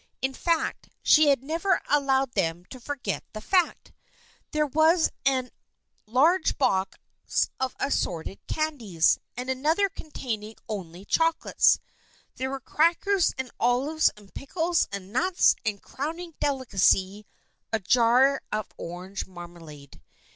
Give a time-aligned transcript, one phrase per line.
[0.19, 3.91] In fact, she had never allowed them to forget the fact.
[4.49, 5.51] Then there was a
[6.07, 6.97] large box
[7.59, 11.77] of assorted candies, and another contain ing only chocolates.
[12.37, 17.27] There were crackers and olives and pickles and nuts, and, crowning delicacy,
[17.71, 20.01] a jar of orange marmalade.